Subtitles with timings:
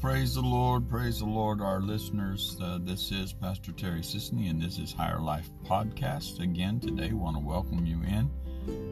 [0.00, 2.56] praise the Lord, praise the Lord, our listeners.
[2.62, 6.40] Uh, this is Pastor Terry Sisney, and this is Higher Life Podcast.
[6.40, 8.30] Again, today, want to welcome you in,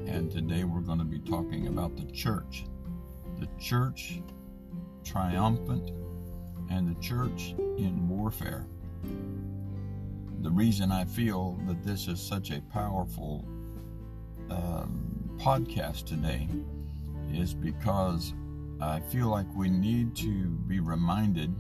[0.09, 2.65] and today we're going to be talking about the church,
[3.39, 4.21] the church
[5.05, 5.93] triumphant,
[6.71, 8.67] and the church in warfare.
[10.41, 13.47] The reason I feel that this is such a powerful
[14.51, 16.49] um, podcast today
[17.33, 18.35] is because
[18.81, 21.55] I feel like we need to be reminded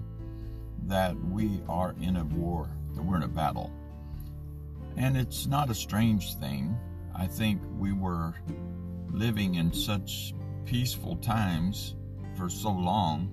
[0.84, 3.72] that we are in a war, that we're in a battle.
[4.96, 6.76] And it's not a strange thing.
[7.14, 8.34] I think we were
[9.10, 10.34] living in such
[10.66, 11.96] peaceful times
[12.36, 13.30] for so long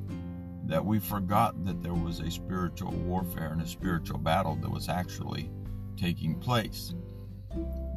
[0.65, 4.87] that we forgot that there was a spiritual warfare and a spiritual battle that was
[4.87, 5.51] actually
[5.97, 6.93] taking place.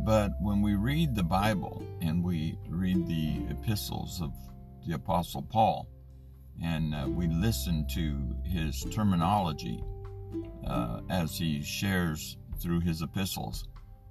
[0.05, 4.33] But when we read the Bible and we read the epistles of
[4.87, 5.89] the Apostle Paul,
[6.63, 9.83] and uh, we listen to his terminology
[10.67, 13.65] uh, as he shares through his epistles.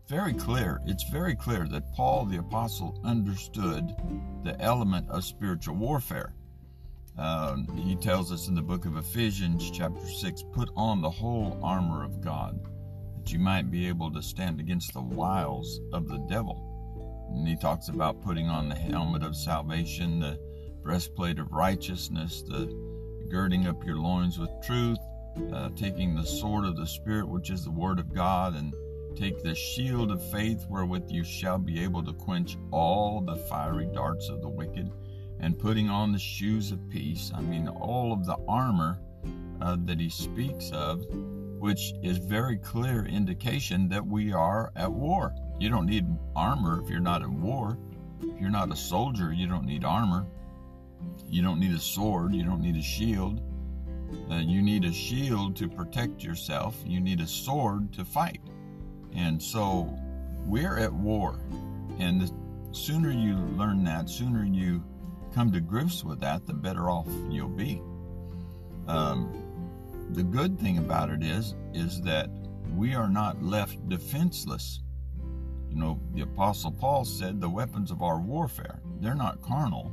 [0.07, 3.95] Very clear, it's very clear that Paul the Apostle understood
[4.43, 6.33] the element of spiritual warfare.
[7.17, 11.57] Uh, he tells us in the book of Ephesians, chapter 6, put on the whole
[11.63, 12.59] armor of God,
[13.17, 16.71] that you might be able to stand against the wiles of the devil.
[17.31, 20.37] And he talks about putting on the helmet of salvation, the
[20.85, 22.67] breastplate of righteousness, the
[23.27, 24.99] girding up your loins with truth,
[25.51, 28.71] uh, taking the sword of the Spirit, which is the Word of God, and
[29.15, 33.89] take the shield of faith wherewith you shall be able to quench all the fiery
[33.95, 34.91] darts of the wicked,
[35.39, 37.31] and putting on the shoes of peace.
[37.33, 38.99] I mean, all of the armor
[39.61, 45.33] uh, that he speaks of, which is very clear indication that we are at war.
[45.59, 46.05] You don't need
[46.35, 47.75] armor if you're not at war.
[48.21, 50.27] If you're not a soldier, you don't need armor.
[51.27, 53.41] You don't need a sword, you don't need a shield.
[54.31, 58.41] Uh, you need a shield to protect yourself, you need a sword to fight.
[59.13, 59.93] And so
[60.45, 61.39] we're at war.
[61.99, 62.31] And the
[62.71, 64.83] sooner you learn that, sooner you
[65.33, 67.81] come to grips with that, the better off you'll be.
[68.87, 69.41] Um,
[70.11, 72.29] the good thing about it is, is that
[72.75, 74.81] we are not left defenseless.
[75.69, 79.91] You know, the Apostle Paul said the weapons of our warfare, they're not carnal,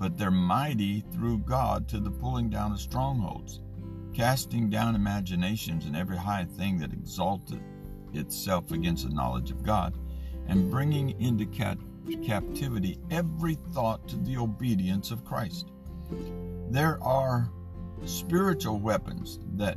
[0.00, 3.60] but they're mighty through God to the pulling down of strongholds,
[4.14, 7.60] casting down imaginations and every high thing that exalted
[8.14, 9.94] itself against the knowledge of God,
[10.48, 11.78] and bringing into cat-
[12.24, 15.70] captivity every thought to the obedience of Christ.
[16.70, 17.50] There are
[18.06, 19.76] spiritual weapons that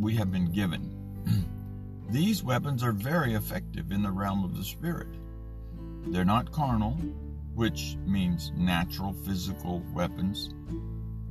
[0.00, 0.96] we have been given.
[2.10, 5.08] These weapons are very effective in the realm of the spirit.
[6.06, 6.98] They're not carnal,
[7.54, 10.54] which means natural physical weapons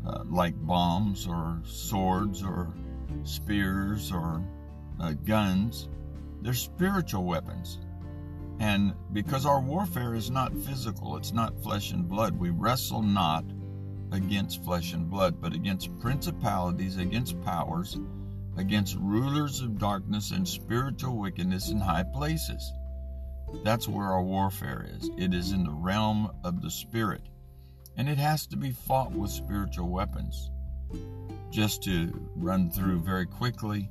[0.05, 2.73] uh, like bombs or swords or
[3.23, 4.43] spears or
[4.99, 5.89] uh, guns.
[6.41, 7.79] They're spiritual weapons.
[8.59, 13.45] And because our warfare is not physical, it's not flesh and blood, we wrestle not
[14.11, 17.97] against flesh and blood, but against principalities, against powers,
[18.57, 22.73] against rulers of darkness and spiritual wickedness in high places.
[23.63, 25.09] That's where our warfare is.
[25.17, 27.21] It is in the realm of the spirit.
[27.97, 30.51] And it has to be fought with spiritual weapons.
[31.51, 33.89] Just to run through very quickly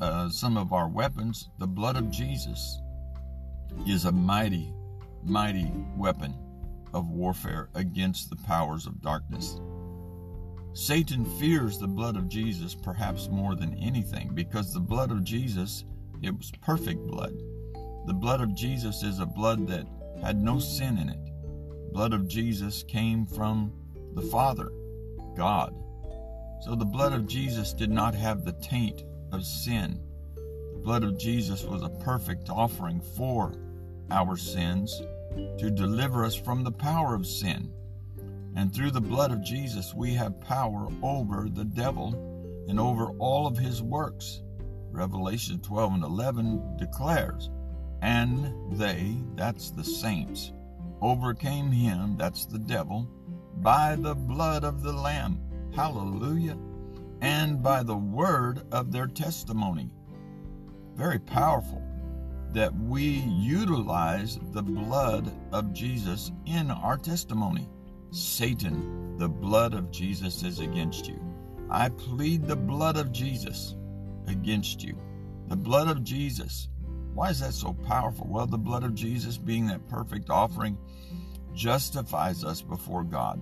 [0.00, 2.80] uh, some of our weapons, the blood of Jesus
[3.86, 4.72] is a mighty,
[5.24, 6.34] mighty weapon
[6.92, 9.60] of warfare against the powers of darkness.
[10.72, 15.84] Satan fears the blood of Jesus perhaps more than anything because the blood of Jesus,
[16.22, 17.34] it was perfect blood.
[18.06, 19.86] The blood of Jesus is a blood that
[20.20, 21.92] had no sin in it.
[21.92, 23.72] Blood of Jesus came from
[24.14, 24.70] the Father,
[25.36, 25.74] God.
[26.60, 30.00] So the blood of Jesus did not have the taint of sin.
[30.34, 33.54] The blood of Jesus was a perfect offering for
[34.10, 35.02] our sins
[35.58, 37.72] to deliver us from the power of sin.
[38.54, 43.46] And through the blood of Jesus, we have power over the devil and over all
[43.46, 44.42] of his works.
[44.90, 47.50] Revelation 12 and 11 declares
[48.04, 50.52] and they, that's the saints,
[51.00, 53.08] overcame him, that's the devil,
[53.62, 55.40] by the blood of the Lamb.
[55.74, 56.58] Hallelujah.
[57.22, 59.90] And by the word of their testimony.
[60.94, 61.82] Very powerful
[62.52, 67.70] that we utilize the blood of Jesus in our testimony.
[68.10, 71.18] Satan, the blood of Jesus is against you.
[71.70, 73.76] I plead the blood of Jesus
[74.26, 74.94] against you.
[75.48, 76.68] The blood of Jesus
[77.14, 78.26] why is that so powerful?
[78.28, 80.76] Well, the blood of Jesus, being that perfect offering,
[81.54, 83.40] justifies us before God.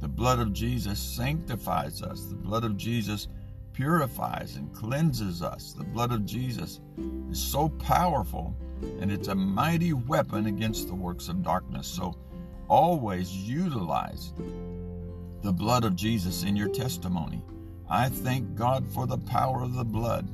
[0.00, 2.24] The blood of Jesus sanctifies us.
[2.24, 3.28] The blood of Jesus
[3.72, 5.72] purifies and cleanses us.
[5.72, 6.80] The blood of Jesus
[7.30, 8.56] is so powerful
[9.00, 11.86] and it's a mighty weapon against the works of darkness.
[11.86, 12.16] So
[12.68, 14.32] always utilize
[15.42, 17.44] the blood of Jesus in your testimony.
[17.88, 20.28] I thank God for the power of the blood.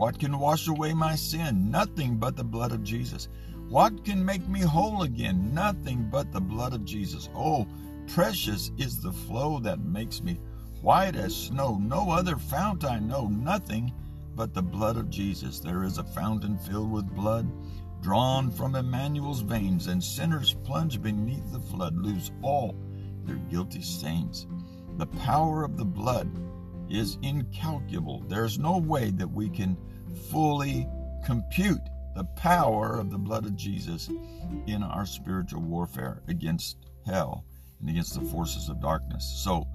[0.00, 1.70] What can wash away my sin?
[1.70, 3.28] Nothing but the blood of Jesus.
[3.68, 5.52] What can make me whole again?
[5.52, 7.28] Nothing but the blood of Jesus.
[7.36, 7.66] Oh,
[8.06, 10.40] precious is the flow that makes me
[10.80, 11.76] white as snow.
[11.76, 13.92] No other fount I know, nothing
[14.34, 15.60] but the blood of Jesus.
[15.60, 17.46] There is a fountain filled with blood
[18.00, 22.74] drawn from Emmanuel's veins, and sinners plunge beneath the flood lose all
[23.24, 24.46] their guilty stains.
[24.96, 26.30] The power of the blood
[26.90, 28.24] is incalculable.
[28.28, 29.76] There's no way that we can
[30.30, 30.86] fully
[31.24, 31.80] compute
[32.14, 34.10] the power of the blood of Jesus
[34.66, 36.76] in our spiritual warfare against
[37.06, 37.44] hell
[37.80, 39.24] and against the forces of darkness.
[39.44, 39.66] So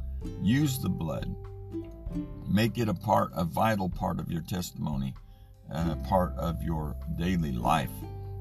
[0.41, 1.33] use the blood.
[2.47, 5.13] Make it a part, a vital part of your testimony
[5.71, 7.91] a part of your daily life.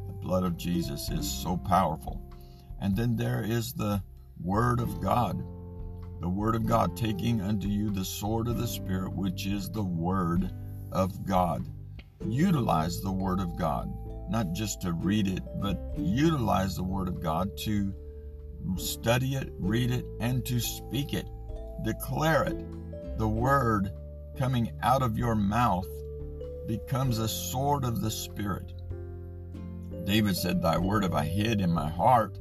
[0.06, 2.20] The blood of Jesus is so powerful.
[2.80, 4.02] And then there is the
[4.42, 5.42] Word of God.
[6.24, 9.84] The Word of God, taking unto you the sword of the Spirit, which is the
[9.84, 10.50] Word
[10.90, 11.66] of God
[12.26, 13.92] utilize the Word of God,
[14.30, 17.92] not just to read it, but utilize the Word of God to
[18.78, 21.28] study it, read it, and to speak it.
[21.84, 23.18] Declare it.
[23.18, 23.92] The Word
[24.38, 25.86] coming out of your mouth
[26.66, 28.72] becomes a sword of the Spirit.
[30.04, 32.38] David said, Thy word have I hid in my heart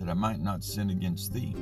[0.00, 1.54] that I might not sin against thee.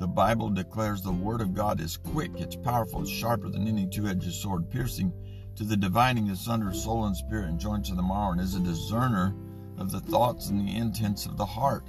[0.00, 3.86] The Bible declares the word of God is quick, it's powerful, it's sharper than any
[3.86, 5.12] two edged sword, piercing
[5.56, 8.60] to the dividing asunder soul and spirit and joints of the marrow, and is a
[8.60, 9.34] discerner
[9.76, 11.84] of the thoughts and the intents of the heart.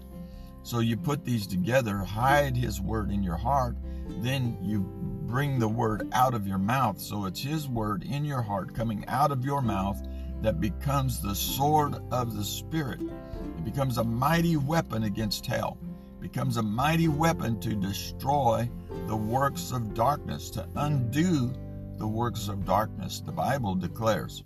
[0.62, 3.78] So you put these together, hide his word in your heart,
[4.22, 4.81] then you
[5.25, 7.00] bring the word out of your mouth.
[7.00, 10.06] So it's his word in your heart coming out of your mouth
[10.42, 13.00] that becomes the sword of the spirit.
[13.00, 15.78] It becomes a mighty weapon against hell.
[16.22, 18.70] Becomes a mighty weapon to destroy
[19.08, 21.52] the works of darkness, to undo
[21.98, 23.22] the works of darkness.
[23.26, 24.44] The Bible declares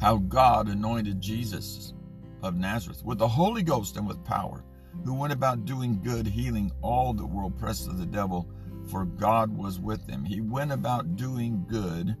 [0.00, 1.92] how God anointed Jesus
[2.42, 4.64] of Nazareth with the Holy Ghost and with power,
[5.04, 8.48] who went about doing good, healing all that were oppressed of the devil,
[8.90, 10.24] for God was with him.
[10.24, 12.16] He went about doing good,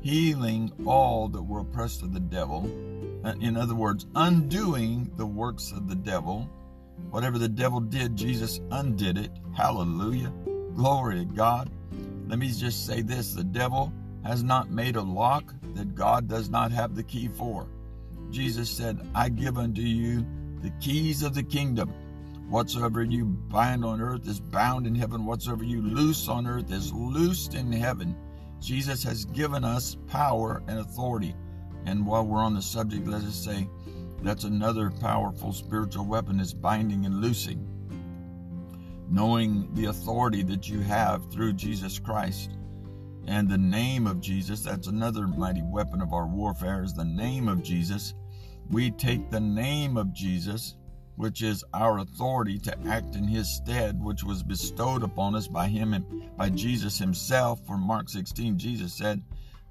[0.00, 2.70] healing all that were oppressed of the devil.
[3.24, 6.48] Uh, in other words, undoing the works of the devil.
[7.10, 9.30] Whatever the devil did, Jesus undid it.
[9.56, 10.32] Hallelujah.
[10.74, 11.70] Glory to God.
[12.26, 13.92] Let me just say this the devil
[14.24, 17.66] has not made a lock that God does not have the key for.
[18.30, 20.26] Jesus said, I give unto you
[20.60, 21.88] the keys of the kingdom.
[22.50, 25.24] Whatsoever you bind on earth is bound in heaven.
[25.24, 28.16] Whatsoever you loose on earth is loosed in heaven.
[28.60, 31.34] Jesus has given us power and authority.
[31.86, 33.68] And while we're on the subject, let us say
[34.22, 37.66] that's another powerful spiritual weapon is binding and loosing
[39.10, 42.50] knowing the authority that you have through Jesus Christ
[43.26, 44.62] and the name of Jesus.
[44.62, 48.14] That's another mighty weapon of our warfare is the name of Jesus.
[48.70, 50.74] We take the name of Jesus,
[51.16, 55.68] which is our authority to act in his stead, which was bestowed upon us by
[55.68, 57.60] him and by Jesus himself.
[57.66, 59.22] For Mark 16, Jesus said,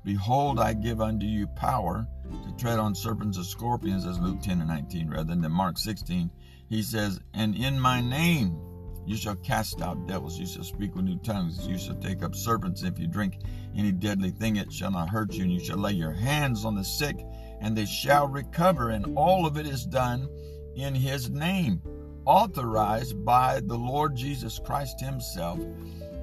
[0.07, 4.61] Behold, I give unto you power to tread on serpents and scorpions, as Luke 10
[4.61, 6.31] and 19, rather than Mark 16.
[6.69, 8.57] He says, And in my name
[9.05, 10.39] you shall cast out devils.
[10.39, 11.67] You shall speak with new tongues.
[11.67, 12.83] You shall take up serpents.
[12.83, 13.41] If you drink
[13.75, 15.43] any deadly thing, it shall not hurt you.
[15.43, 17.17] And you shall lay your hands on the sick,
[17.59, 18.91] and they shall recover.
[18.91, 20.29] And all of it is done
[20.77, 21.81] in his name,
[22.23, 25.59] authorized by the Lord Jesus Christ himself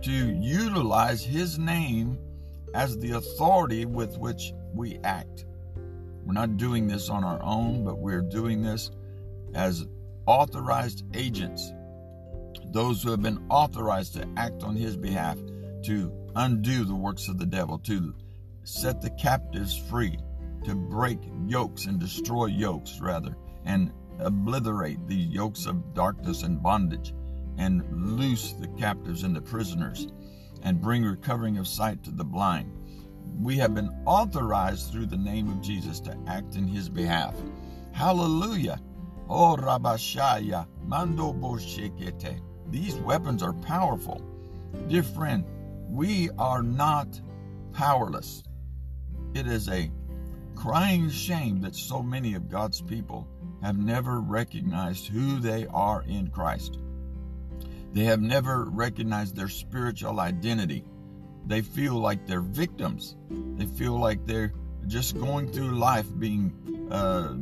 [0.00, 2.18] to utilize his name
[2.74, 5.46] as the authority with which we act.
[6.26, 8.90] We're not doing this on our own, but we're doing this
[9.54, 9.86] as
[10.26, 11.72] authorized agents
[12.74, 15.38] those who have been authorized to act on his behalf
[15.84, 18.12] to undo the works of the devil, to
[18.64, 20.18] set the captives free,
[20.64, 27.14] to break yokes and destroy yokes, rather, and obliterate the yokes of darkness and bondage,
[27.58, 27.84] and
[28.18, 30.08] loose the captives and the prisoners,
[30.64, 32.72] and bring recovering of sight to the blind.
[33.38, 37.34] We have been authorized through the name of Jesus to act in his behalf.
[37.92, 38.80] Hallelujah.
[39.28, 42.40] Oh, Rabashaya, Mando Boshekete.
[42.70, 44.20] These weapons are powerful.
[44.88, 45.44] Dear friend,
[45.88, 47.20] we are not
[47.72, 48.42] powerless.
[49.34, 49.90] It is a
[50.54, 53.28] crying shame that so many of God's people
[53.62, 56.78] have never recognized who they are in Christ.
[57.94, 60.84] They have never recognized their spiritual identity.
[61.46, 63.16] They feel like they're victims.
[63.30, 64.52] They feel like they're
[64.88, 66.52] just going through life being
[66.90, 67.34] uh,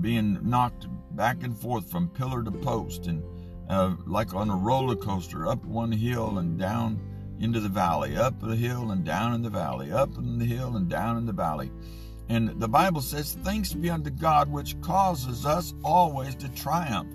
[0.00, 3.22] being knocked back and forth from pillar to post and
[3.68, 6.98] uh, like on a roller coaster, up one hill and down
[7.38, 10.76] into the valley, up the hill and down in the valley, up in the hill
[10.76, 11.70] and down in the valley.
[12.30, 17.08] And the Bible says, Thanks be unto God, which causes us always to triumph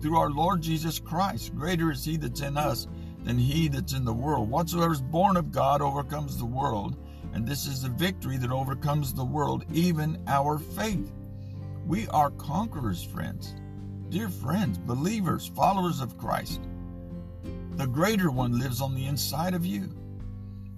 [0.00, 1.54] through our Lord Jesus Christ.
[1.54, 2.86] Greater is He that's in us
[3.24, 4.50] than He that's in the world.
[4.50, 6.96] Whatsoever is born of God overcomes the world.
[7.32, 11.12] And this is the victory that overcomes the world, even our faith.
[11.86, 13.54] We are conquerors, friends.
[14.08, 16.60] Dear friends, believers, followers of Christ.
[17.72, 19.90] The greater one lives on the inside of you.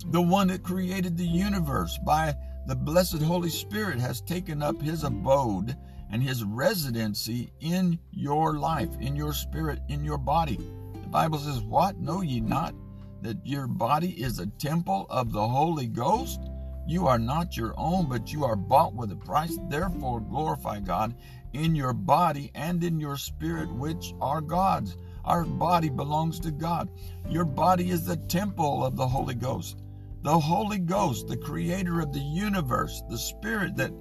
[0.06, 2.34] The one that created the universe by
[2.66, 5.76] the blessed Holy Spirit has taken up his abode
[6.10, 10.56] and his residency in your life, in your spirit, in your body.
[11.02, 11.98] The Bible says, What?
[11.98, 12.74] Know ye not
[13.22, 16.40] that your body is a temple of the Holy Ghost?
[16.86, 19.58] You are not your own, but you are bought with a price.
[19.68, 21.14] Therefore, glorify God
[21.52, 24.96] in your body and in your spirit, which are God's.
[25.24, 26.88] Our body belongs to God.
[27.28, 29.82] Your body is the temple of the Holy Ghost.
[30.22, 33.92] The Holy Ghost, the creator of the universe, the spirit that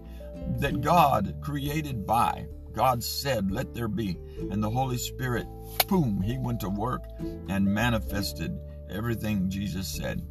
[0.60, 2.48] that God created by.
[2.74, 4.20] God said, Let there be.
[4.52, 5.48] And the Holy Spirit,
[5.88, 7.04] boom, he went to work
[7.50, 8.58] and manifested
[8.90, 10.22] everything Jesus said.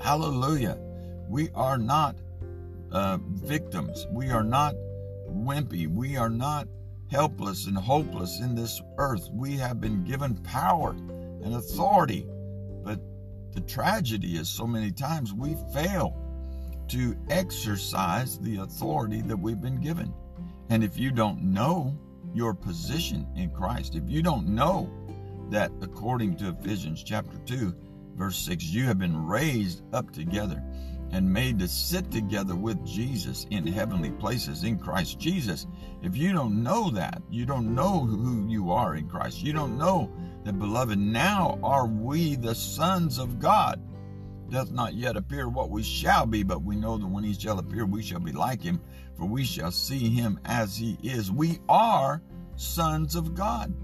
[0.00, 0.78] Hallelujah.
[1.28, 2.16] We are not
[2.92, 4.06] uh, victims.
[4.10, 4.74] We are not
[5.28, 5.88] wimpy.
[5.88, 6.68] We are not
[7.10, 9.28] helpless and hopeless in this earth.
[9.32, 12.26] We have been given power and authority.
[12.82, 13.00] But
[13.52, 16.16] the tragedy is so many times we fail
[16.88, 20.12] to exercise the authority that we've been given.
[20.70, 21.96] And if you don't know
[22.34, 24.90] your position in Christ, if you don't know
[25.50, 27.74] that according to Ephesians chapter 2,
[28.16, 30.62] verse 6, you have been raised up together
[31.12, 35.66] and made to sit together with Jesus in heavenly places in Christ Jesus.
[36.02, 39.42] If you don't know that, you don't know who you are in Christ.
[39.42, 40.10] You don't know
[40.44, 43.80] that, beloved, now are we the sons of God.
[44.54, 47.58] Doth not yet appear what we shall be, but we know that when he shall
[47.58, 48.80] appear, we shall be like him,
[49.16, 51.32] for we shall see him as he is.
[51.32, 52.22] We are
[52.54, 53.74] sons of God.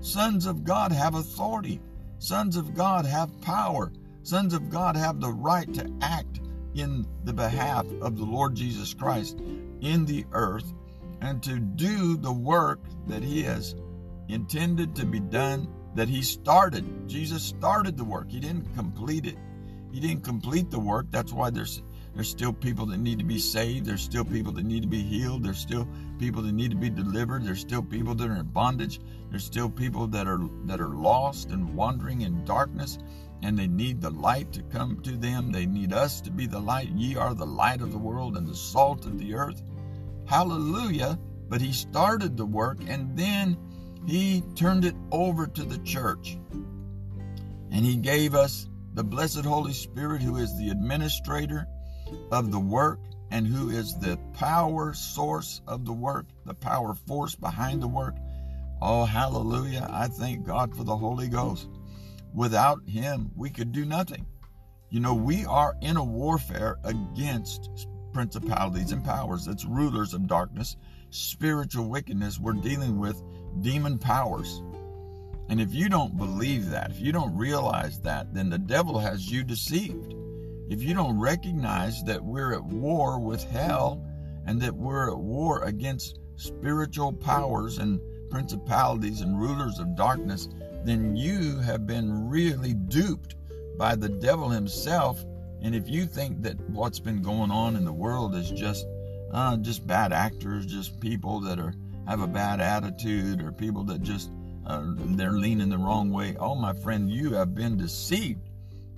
[0.00, 1.80] Sons of God have authority.
[2.18, 3.92] Sons of God have power.
[4.24, 6.40] Sons of God have the right to act
[6.74, 9.38] in the behalf of the Lord Jesus Christ
[9.80, 10.74] in the earth
[11.20, 13.76] and to do the work that He has
[14.26, 17.08] intended to be done, that He started.
[17.08, 19.36] Jesus started the work, He didn't complete it.
[19.96, 21.06] He didn't complete the work.
[21.10, 23.86] That's why there's there's still people that need to be saved.
[23.86, 25.42] There's still people that need to be healed.
[25.42, 25.88] There's still
[26.18, 27.46] people that need to be delivered.
[27.46, 29.00] There's still people that are in bondage.
[29.30, 32.98] There's still people that are that are lost and wandering in darkness
[33.42, 35.50] and they need the light to come to them.
[35.50, 36.90] They need us to be the light.
[36.90, 39.62] Ye are the light of the world and the salt of the earth.
[40.26, 41.18] Hallelujah.
[41.48, 43.56] But he started the work and then
[44.06, 46.38] he turned it over to the church.
[47.70, 51.68] And he gave us the blessed Holy Spirit, who is the administrator
[52.32, 52.98] of the work
[53.30, 58.16] and who is the power source of the work, the power force behind the work.
[58.80, 59.86] Oh, hallelujah.
[59.92, 61.68] I thank God for the Holy Ghost.
[62.32, 64.24] Without him, we could do nothing.
[64.88, 69.46] You know, we are in a warfare against principalities and powers.
[69.46, 70.74] It's rulers of darkness,
[71.10, 72.40] spiritual wickedness.
[72.40, 73.22] We're dealing with
[73.60, 74.62] demon powers.
[75.48, 79.30] And if you don't believe that, if you don't realize that, then the devil has
[79.30, 80.14] you deceived.
[80.68, 84.04] If you don't recognize that we're at war with hell
[84.46, 88.00] and that we're at war against spiritual powers and
[88.30, 90.48] principalities and rulers of darkness,
[90.84, 93.36] then you have been really duped
[93.78, 95.24] by the devil himself.
[95.62, 98.86] And if you think that what's been going on in the world is just
[99.32, 101.74] uh, just bad actors, just people that are
[102.06, 104.30] have a bad attitude, or people that just
[104.66, 108.48] uh, they're leaning the wrong way, oh my friend, you have been deceived.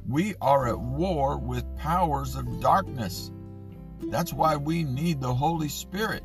[0.09, 3.31] We are at war with powers of darkness.
[4.05, 6.25] That's why we need the Holy Spirit.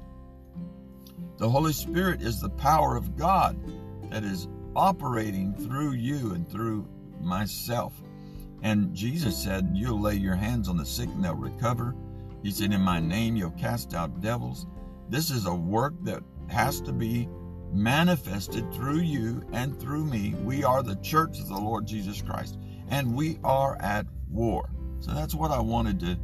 [1.38, 3.58] The Holy Spirit is the power of God
[4.12, 6.88] that is operating through you and through
[7.20, 7.94] myself.
[8.62, 11.94] And Jesus said, You'll lay your hands on the sick and they'll recover.
[12.44, 14.68] He said, In my name, you'll cast out devils.
[15.10, 17.28] This is a work that has to be
[17.74, 20.36] manifested through you and through me.
[20.44, 22.58] We are the church of the Lord Jesus Christ,
[22.90, 24.70] and we are at war.
[25.00, 26.18] So that's what I wanted to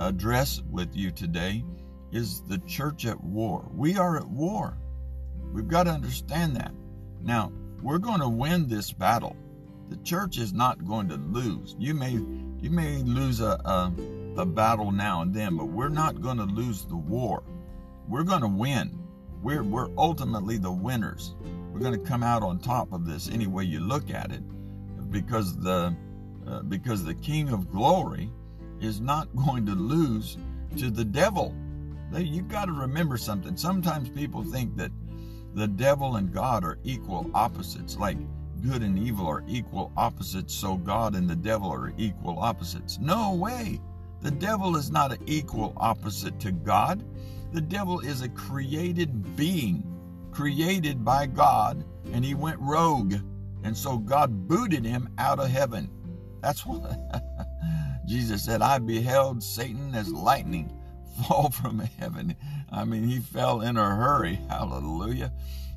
[0.00, 1.64] address with you today
[2.12, 3.68] is the church at war.
[3.74, 4.78] We are at war.
[5.52, 6.72] We've got to understand that.
[7.22, 9.36] Now, we're going to win this battle.
[9.88, 11.76] the church is not going to lose.
[11.78, 13.92] You may you may lose a, a,
[14.38, 17.42] a battle now and then, but we're not going to lose the war.
[18.08, 18.98] We're going to win.
[19.46, 21.36] We're we're ultimately the winners.
[21.72, 24.42] We're going to come out on top of this any way you look at it,
[25.12, 25.94] because the
[26.48, 28.28] uh, because the King of Glory
[28.80, 30.36] is not going to lose
[30.78, 31.54] to the devil.
[32.12, 33.56] You've got to remember something.
[33.56, 34.90] Sometimes people think that
[35.54, 38.18] the devil and God are equal opposites, like
[38.62, 42.98] good and evil are equal opposites, so God and the devil are equal opposites.
[42.98, 43.80] No way.
[44.22, 47.04] The devil is not an equal opposite to God.
[47.56, 49.82] The devil is a created being,
[50.30, 53.14] created by God, and he went rogue.
[53.64, 55.88] And so God booted him out of heaven.
[56.42, 56.82] That's what
[58.06, 60.70] Jesus said, I beheld Satan as lightning
[61.26, 62.36] fall from heaven.
[62.70, 64.34] I mean, he fell in a hurry.
[64.50, 65.32] Hallelujah.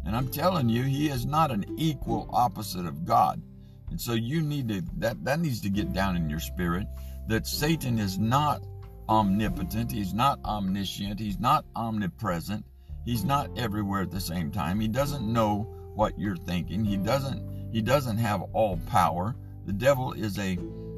[0.06, 3.42] And I'm telling you, he is not an equal opposite of God.
[3.90, 6.88] And so you need to that that needs to get down in your spirit
[7.30, 8.62] that Satan is not
[9.10, 12.64] omnipotent, he's not omniscient, he's not omnipresent,
[13.04, 14.80] he's not everywhere at the same time.
[14.80, 16.86] He doesn't know what you're thinking.
[16.86, 19.36] He doesn't he doesn't have all power.
[19.66, 20.58] The devil is a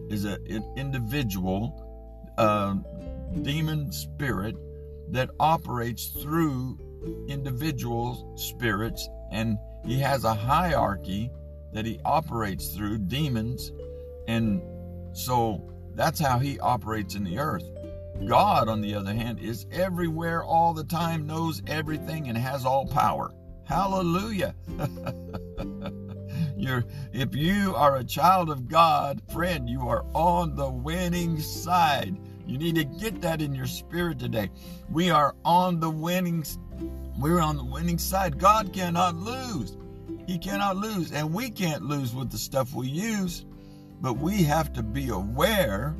[0.09, 1.73] is a, an individual
[2.37, 2.75] uh,
[3.41, 4.55] demon spirit
[5.09, 6.77] that operates through
[7.27, 11.31] individual spirits, and he has a hierarchy
[11.73, 13.71] that he operates through demons,
[14.27, 14.61] and
[15.13, 17.63] so that's how he operates in the earth.
[18.27, 22.85] God, on the other hand, is everywhere all the time, knows everything, and has all
[22.85, 23.31] power.
[23.65, 24.55] Hallelujah.
[26.57, 32.15] You're, if you are a child of God, friend, you are on the winning side.
[32.45, 34.49] You need to get that in your spirit today.
[34.89, 36.43] We are on the winning
[37.19, 38.39] we're on the winning side.
[38.39, 39.77] God cannot lose.
[40.25, 43.45] He cannot lose and we can't lose with the stuff we use.
[44.01, 45.95] But we have to be aware.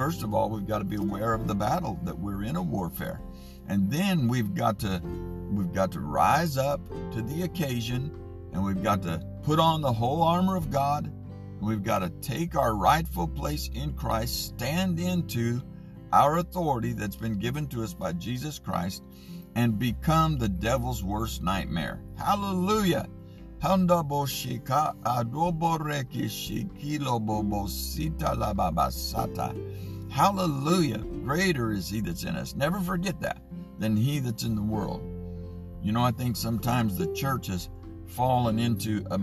[0.00, 2.62] First of all, we've got to be aware of the battle that we're in a
[2.62, 3.20] warfare.
[3.68, 5.02] And then we've got to
[5.52, 6.80] we've got to rise up
[7.12, 8.10] to the occasion
[8.54, 11.12] and we've got to put on the whole armor of God.
[11.60, 15.60] We've got to take our rightful place in Christ, stand into
[16.14, 19.02] our authority that's been given to us by Jesus Christ
[19.54, 22.00] and become the devil's worst nightmare.
[22.16, 23.06] Hallelujah.
[30.10, 30.98] Hallelujah.
[30.98, 32.54] Greater is he that's in us.
[32.54, 33.42] Never forget that
[33.78, 35.02] than he that's in the world.
[35.82, 37.68] You know, I think sometimes the church has
[38.06, 39.16] fallen into a,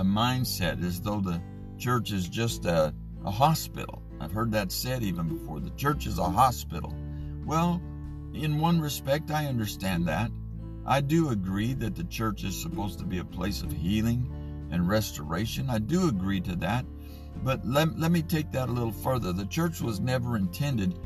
[0.00, 1.40] a mindset as though the
[1.78, 5.58] church is just a, a hospital I've heard that said even before.
[5.58, 6.94] The church is a hospital.
[7.44, 7.82] Well,
[8.32, 10.30] in one respect, I understand that.
[10.86, 14.88] I do agree that the church is supposed to be a place of healing and
[14.88, 15.70] restoration.
[15.70, 16.84] I do agree to that.
[17.44, 19.32] But let, let me take that a little further.
[19.32, 20.98] The church was never intended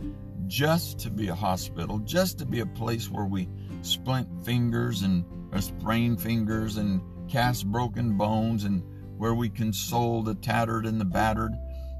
[0.46, 3.48] just to be a hospital, just to be a place where we
[3.82, 5.24] splint fingers and
[5.60, 8.82] sprain fingers and cast broken bones and
[9.16, 11.52] where we console the tattered and the battered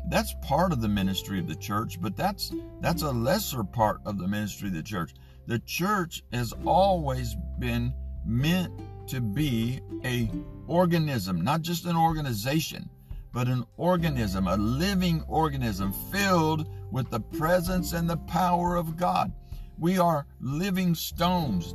[0.09, 4.19] that's part of the ministry of the church but that's that's a lesser part of
[4.19, 5.15] the ministry of the church
[5.47, 7.93] the church has always been
[8.25, 8.73] meant
[9.09, 10.31] to be a
[10.67, 12.89] organism not just an organization
[13.33, 19.33] but an organism a living organism filled with the presence and the power of god.
[19.79, 21.75] We are living stones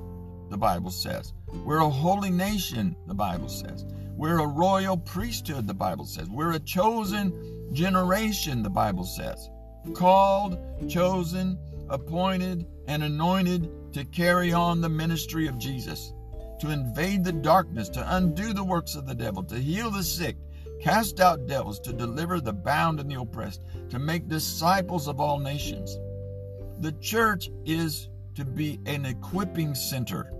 [0.50, 1.34] the bible says.
[1.64, 3.86] We're a holy nation the bible says.
[4.18, 6.30] We're a royal priesthood the bible says.
[6.30, 7.32] We're a chosen
[7.74, 9.50] generation, the Bible says.
[9.94, 10.58] Called,
[10.90, 11.58] chosen,
[11.92, 16.14] appointed, and anointed to carry on the ministry of Jesus,
[16.60, 20.38] to invade the darkness, to undo the works of the devil, to heal the sick,
[20.82, 25.38] cast out devils, to deliver the bound and the oppressed, to make disciples of all
[25.38, 26.00] nations.
[26.80, 30.32] The church is to be an equipping center,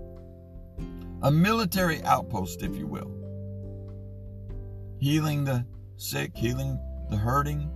[1.22, 3.10] a military outpost, if you will.
[4.98, 5.64] Healing the
[5.96, 6.78] sick, healing
[7.10, 7.70] the hurting,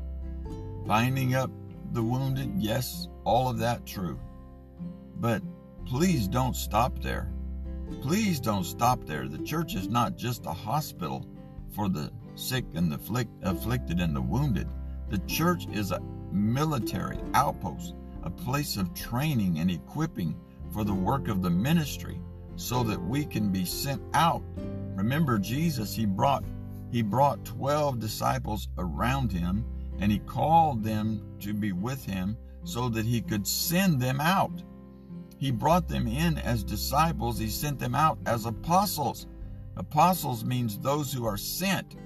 [0.86, 1.50] binding up
[1.92, 2.52] the wounded.
[2.56, 4.18] Yes, all of that true.
[5.16, 5.42] But
[5.84, 7.30] please don't stop there.
[8.00, 9.28] Please don't stop there.
[9.28, 11.26] The church is not just a hospital
[11.74, 14.68] for the sick and the afflicted and the wounded.
[15.10, 16.00] The church is a
[16.32, 20.36] military outpost, a place of training and equipping
[20.72, 22.20] for the work of the ministry
[22.56, 24.42] so that we can be sent out.
[24.94, 26.44] Remember, Jesus, He brought
[26.92, 29.64] he brought 12 disciples around him
[29.98, 32.36] and he called them to be with him
[32.66, 34.62] so that he could send them out.
[35.38, 39.26] He brought them in as disciples, he sent them out as apostles.
[39.76, 41.96] Apostles means those who are sent.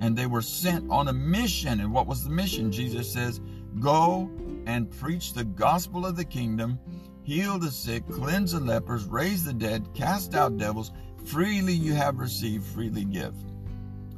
[0.00, 1.80] and they were sent on a mission.
[1.80, 2.72] And what was the mission?
[2.72, 3.40] Jesus says,
[3.80, 4.30] Go
[4.66, 6.78] and preach the gospel of the kingdom,
[7.22, 10.92] heal the sick, cleanse the lepers, raise the dead, cast out devils.
[11.26, 13.34] Freely you have received, freely give.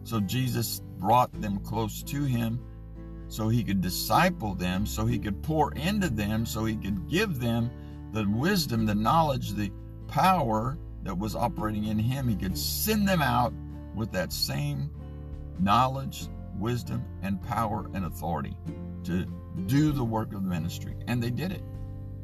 [0.05, 2.61] So Jesus brought them close to him
[3.33, 7.41] so he could disciple them, so he could pour into them, so he could give
[7.41, 7.71] them
[8.13, 9.73] the wisdom, the knowledge, the
[10.07, 12.29] power that was operating in him.
[12.29, 13.55] He could send them out
[13.95, 14.91] with that same
[15.59, 18.55] knowledge, wisdom, and power and authority
[19.05, 19.25] to
[19.65, 20.95] do the work of the ministry.
[21.07, 21.63] And they did it.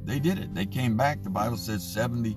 [0.05, 0.55] They did it.
[0.55, 1.23] They came back.
[1.23, 2.37] The Bible says 70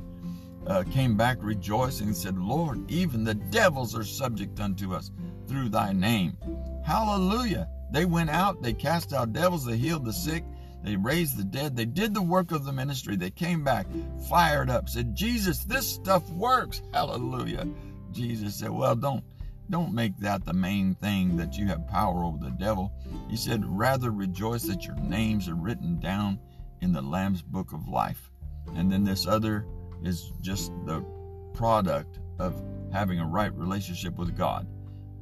[0.65, 5.12] uh, came back rejoicing and said, Lord, even the devils are subject unto us
[5.45, 6.38] through thy name.
[6.86, 7.67] Hallelujah.
[7.91, 10.43] They went out, they cast out devils, they healed the sick,
[10.84, 13.15] they raised the dead, they did the work of the ministry.
[13.15, 13.86] They came back
[14.30, 16.82] fired up, said, Jesus, this stuff works.
[16.93, 17.67] Hallelujah.
[18.12, 19.23] Jesus said, Well, don't
[19.69, 22.91] don't make that the main thing that you have power over the devil.
[23.30, 26.39] He said, Rather rejoice that your names are written down
[26.82, 28.30] in the Lamb's book of life.
[28.75, 29.65] And then this other
[30.04, 31.06] is just the
[31.54, 34.67] product of having a right relationship with God.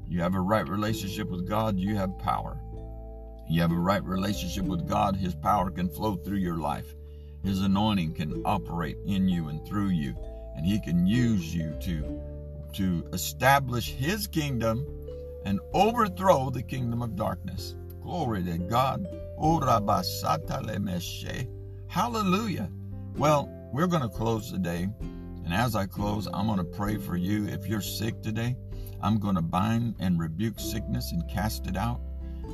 [0.10, 2.58] You have a right relationship with God, you have power.
[3.48, 6.93] You have a right relationship with God, His power can flow through your life.
[7.43, 10.15] His anointing can operate in you and through you,
[10.56, 12.22] and He can use you to
[12.74, 14.86] to establish his kingdom
[15.45, 17.76] and overthrow the kingdom of darkness.
[18.02, 19.06] Glory to God.
[21.88, 22.72] Hallelujah.
[23.15, 24.88] Well, we're going to close today.
[25.45, 27.48] And as I close, I'm going to pray for you.
[27.48, 28.56] If you're sick today,
[29.01, 32.01] I'm going to bind and rebuke sickness and cast it out.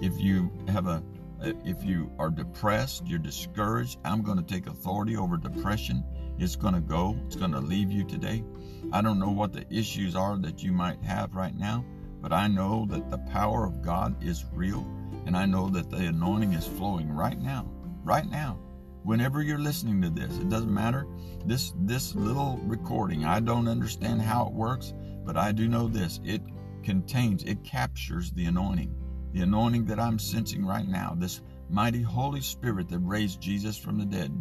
[0.01, 1.03] If you have a
[1.41, 6.03] if you are depressed, you're discouraged, I'm going to take authority over depression.
[6.39, 7.17] It's going to go.
[7.25, 8.43] It's going to leave you today.
[8.91, 11.86] I don't know what the issues are that you might have right now,
[12.21, 14.88] but I know that the power of God is real,
[15.25, 17.69] and I know that the anointing is flowing right now.
[18.03, 18.60] Right now.
[19.03, 21.05] Whenever you're listening to this, it doesn't matter.
[21.45, 24.93] This this little recording, I don't understand how it works,
[25.25, 26.19] but I do know this.
[26.23, 26.41] It
[26.83, 28.95] contains, it captures the anointing.
[29.33, 33.97] The anointing that I'm sensing right now, this mighty Holy Spirit that raised Jesus from
[33.97, 34.31] the dead,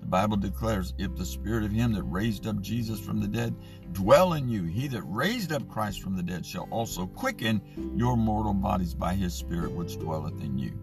[0.00, 3.54] the Bible declares, if the spirit of him that raised up Jesus from the dead
[3.92, 7.62] dwell in you, he that raised up Christ from the dead shall also quicken
[7.96, 10.78] your mortal bodies by his spirit which dwelleth in you.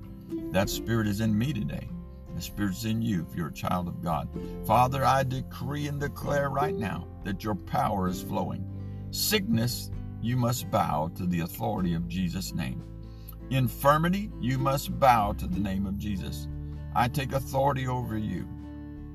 [0.51, 1.87] That spirit is in me today.
[2.35, 4.27] The spirit's in you if you're a child of God.
[4.65, 8.65] Father, I decree and declare right now that your power is flowing.
[9.11, 12.83] Sickness, you must bow to the authority of Jesus' name.
[13.49, 16.47] Infirmity, you must bow to the name of Jesus.
[16.95, 18.47] I take authority over you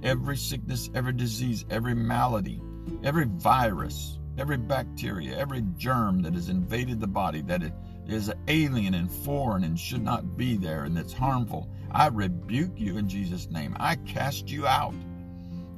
[0.02, 2.60] every sickness, every disease, every malady,
[3.02, 7.62] every virus, every bacteria, every germ that has invaded the body, that
[8.06, 11.68] is alien and foreign and should not be there and that's harmful.
[11.90, 13.76] I rebuke you in Jesus' name.
[13.80, 14.94] I cast you out.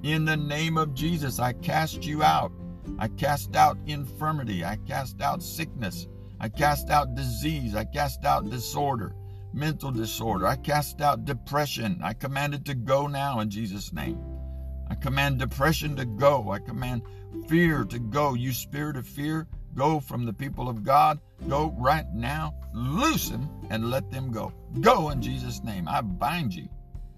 [0.03, 2.53] In the name of Jesus, I cast you out.
[2.99, 4.65] I cast out infirmity.
[4.65, 6.07] I cast out sickness.
[6.41, 7.75] I cast out disease.
[7.75, 9.15] I cast out disorder
[9.53, 10.47] mental disorder.
[10.47, 12.01] I cast out depression.
[12.03, 14.19] I command it to go now in Jesus' name.
[14.91, 16.51] I command depression to go.
[16.51, 17.03] I command
[17.49, 18.35] fear to go.
[18.35, 21.21] You spirit of fear, go from the people of God.
[21.49, 22.55] Go right now.
[22.73, 24.53] Loosen and let them go.
[24.81, 25.89] Go in Jesus' name.
[25.89, 26.69] I bind you.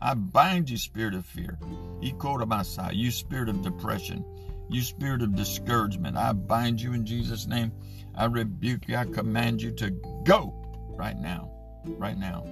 [0.02, 1.59] I bind you, spirit of fear.
[2.00, 4.24] You spirit of depression.
[4.70, 6.16] You spirit of discouragement.
[6.16, 7.72] I bind you in Jesus' name.
[8.14, 8.96] I rebuke you.
[8.96, 9.90] I command you to
[10.24, 10.54] go
[10.96, 11.50] right now
[11.87, 12.44] right now.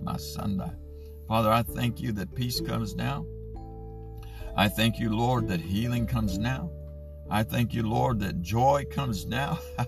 [0.00, 0.74] Masanda.
[1.26, 3.26] Father, I thank you that peace comes now.
[4.56, 6.70] I thank you, Lord, that healing comes now.
[7.30, 9.58] I thank you, Lord, that joy comes now.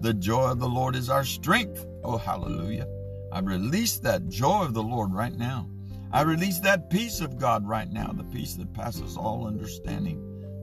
[0.00, 1.86] the joy of the Lord is our strength.
[2.02, 2.86] Oh, hallelujah.
[3.30, 5.68] I release that joy of the Lord right now.
[6.12, 10.20] I release that peace of God right now, the peace that passes all understanding,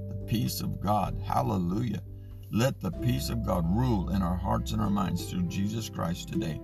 [0.08, 1.20] the peace of God.
[1.26, 2.02] Hallelujah.
[2.52, 6.30] Let the peace of God rule in our hearts and our minds through Jesus Christ
[6.30, 6.62] today.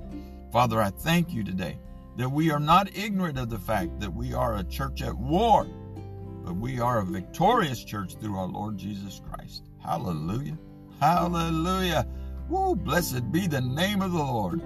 [0.51, 1.79] Father, I thank you today
[2.17, 5.65] that we are not ignorant of the fact that we are a church at war,
[6.43, 9.63] but we are a victorious church through our Lord Jesus Christ.
[9.83, 10.59] Hallelujah.
[10.99, 12.07] Hallelujah.
[12.49, 14.61] Woo, blessed be the name of the Lord.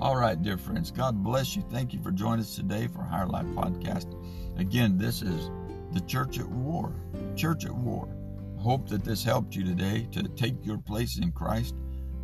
[0.00, 1.62] All right, dear friends, God bless you.
[1.70, 4.14] Thank you for joining us today for Higher Life Podcast.
[4.58, 5.50] Again, this is
[5.92, 6.92] the Church at War.
[7.36, 8.08] Church at War
[8.62, 11.74] hope that this helped you today to take your place in Christ.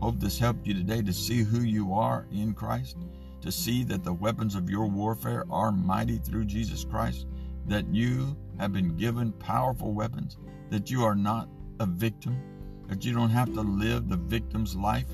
[0.00, 2.96] Hope this helped you today to see who you are in Christ,
[3.40, 7.26] to see that the weapons of your warfare are mighty through Jesus Christ,
[7.66, 10.38] that you have been given powerful weapons,
[10.70, 11.48] that you are not
[11.80, 12.40] a victim,
[12.88, 15.08] that you don't have to live the victim's life,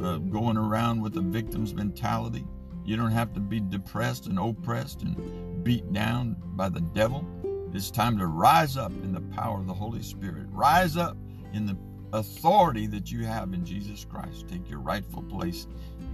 [0.00, 2.44] uh, going around with a victim's mentality.
[2.84, 7.26] You don't have to be depressed and oppressed and beat down by the devil.
[7.74, 10.46] It's time to rise up in the power of the Holy Spirit.
[10.50, 11.16] Rise up
[11.52, 11.76] in the
[12.12, 14.48] authority that you have in Jesus Christ.
[14.48, 15.66] Take your rightful place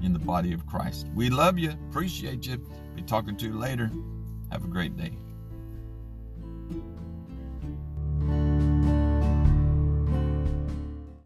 [0.03, 1.07] in the body of Christ.
[1.15, 2.59] We love you, appreciate you.
[2.97, 3.91] Be talking to you later.
[4.51, 5.17] Have a great day.